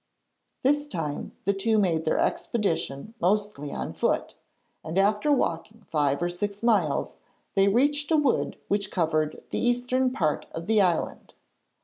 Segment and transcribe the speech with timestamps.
[0.63, 4.33] This time the two made their expedition mostly on foot,
[4.83, 7.17] and after walking five or six miles
[7.53, 11.35] they reached a wood which covered the eastern part of the island.